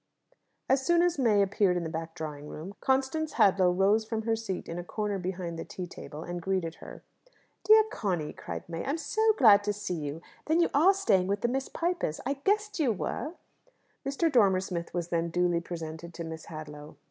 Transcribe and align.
As 0.67 0.83
soon 0.83 1.03
as 1.03 1.19
May 1.19 1.43
appeared 1.43 1.77
in 1.77 1.83
the 1.83 1.87
back 1.91 2.15
drawing 2.15 2.47
room, 2.47 2.73
Constance 2.81 3.33
Hadlow 3.33 3.69
rose 3.69 4.03
from 4.03 4.23
her 4.23 4.35
seat 4.35 4.67
in 4.67 4.79
a 4.79 4.83
corner 4.83 5.19
behind 5.19 5.59
the 5.59 5.63
tea 5.63 5.85
table, 5.85 6.23
and 6.23 6.41
greeted 6.41 6.77
her. 6.81 7.03
"Dear 7.63 7.83
Conny," 7.91 8.33
cried 8.33 8.67
May, 8.67 8.83
"I 8.83 8.89
am 8.89 8.97
so 8.97 9.33
glad 9.33 9.63
to 9.63 9.73
see 9.73 9.93
you! 9.93 10.23
Then 10.47 10.59
you 10.59 10.71
are 10.73 10.95
staying 10.95 11.27
with 11.27 11.41
the 11.41 11.47
Miss 11.49 11.69
Pipers! 11.69 12.19
I 12.25 12.33
guessed 12.33 12.79
you 12.79 12.91
were." 12.91 13.33
Mr. 14.03 14.31
Dormer 14.31 14.61
Smith 14.61 14.91
was 14.91 15.09
then 15.09 15.29
duly 15.29 15.61
presented 15.61 16.15
to 16.15 16.23
Miss 16.23 16.45
Hadlow. 16.45 16.95